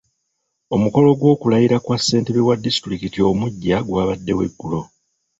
Omukolo 0.75 1.07
gw'okulayira 1.19 1.77
kwa 1.85 1.97
ssentebe 1.99 2.41
wa 2.47 2.55
disitulikiti 2.63 3.19
omuggya 3.29 3.77
gwabaddewo 3.87 4.41
eggulo. 4.47 4.81